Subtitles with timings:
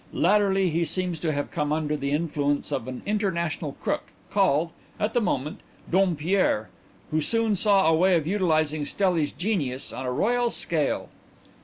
[0.13, 5.13] Latterly he seems to have come under the influence of an international crook called at
[5.13, 5.59] the moment
[5.91, 6.69] Dompierre,
[7.11, 11.09] who soon saw a way of utilizing Stelli's genius on a royal scale.